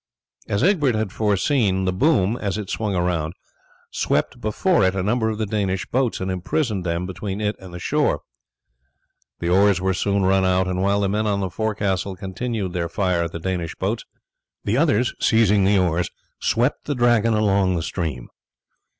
As 0.47 0.63
Egbert 0.63 0.95
had 0.95 1.11
foreseen, 1.11 1.85
the 1.85 1.93
boom 1.93 2.35
as 2.35 2.57
it 2.57 2.71
swung 2.71 2.95
round 2.95 3.35
swept 3.91 4.41
before 4.41 4.83
it 4.83 4.95
a 4.95 5.03
number 5.03 5.29
of 5.29 5.37
the 5.37 5.45
Danish 5.45 5.85
boats, 5.91 6.19
and 6.19 6.31
imprisoned 6.31 6.83
them 6.83 7.05
between 7.05 7.39
it 7.39 7.55
and 7.59 7.71
the 7.71 7.77
shore. 7.77 8.21
The 9.41 9.49
oars 9.49 9.79
were 9.79 9.93
soon 9.93 10.23
run 10.23 10.43
out, 10.43 10.67
and 10.67 10.81
while 10.81 11.01
the 11.01 11.07
men 11.07 11.27
on 11.27 11.39
the 11.39 11.51
forecastle 11.51 12.15
continued 12.15 12.73
their 12.73 12.89
fire 12.89 13.25
at 13.25 13.31
the 13.31 13.37
Danish 13.39 13.75
boats, 13.75 14.03
the 14.63 14.75
others 14.75 15.13
seizing 15.19 15.65
the 15.65 15.77
oars 15.77 16.09
swept 16.39 16.85
the 16.85 16.95
Dragon 16.95 17.35
along 17.35 17.75
the 17.75 17.83
stream. 17.83 18.27